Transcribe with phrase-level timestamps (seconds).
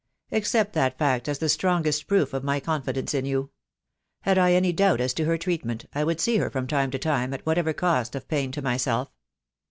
[0.31, 3.51] Accept that fact as the strongest proof of my confidence in you.
[4.21, 6.97] Had I any doubt as to her treatment I would see her from time to
[6.97, 9.11] time, at whatever cost of pain to myself."